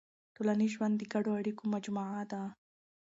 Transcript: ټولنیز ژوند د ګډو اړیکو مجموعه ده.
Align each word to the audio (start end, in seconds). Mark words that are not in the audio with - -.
ټولنیز 0.35 0.69
ژوند 0.75 0.93
د 0.97 1.03
ګډو 1.13 1.31
اړیکو 1.39 1.63
مجموعه 1.73 2.21
ده. 2.31 2.41